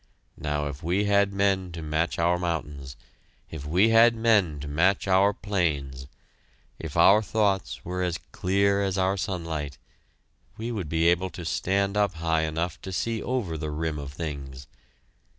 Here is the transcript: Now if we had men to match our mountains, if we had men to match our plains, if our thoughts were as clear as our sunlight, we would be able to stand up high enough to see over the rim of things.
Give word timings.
Now 0.39 0.65
if 0.65 0.81
we 0.81 1.03
had 1.05 1.31
men 1.31 1.71
to 1.73 1.83
match 1.83 2.17
our 2.17 2.39
mountains, 2.39 2.97
if 3.51 3.67
we 3.67 3.89
had 3.89 4.15
men 4.15 4.59
to 4.61 4.67
match 4.67 5.07
our 5.07 5.31
plains, 5.31 6.07
if 6.79 6.97
our 6.97 7.21
thoughts 7.21 7.85
were 7.85 8.01
as 8.01 8.17
clear 8.31 8.81
as 8.81 8.97
our 8.97 9.15
sunlight, 9.15 9.77
we 10.57 10.71
would 10.71 10.89
be 10.89 11.05
able 11.07 11.29
to 11.29 11.45
stand 11.45 11.95
up 11.97 12.15
high 12.15 12.45
enough 12.45 12.81
to 12.81 12.91
see 12.91 13.21
over 13.21 13.59
the 13.59 13.69
rim 13.69 13.99
of 13.99 14.11
things. 14.13 14.65